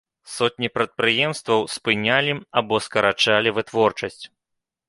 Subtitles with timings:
[0.35, 2.31] Сотні прадпрыемстваў спынялі
[2.63, 4.23] або скарачалі вытворчасць.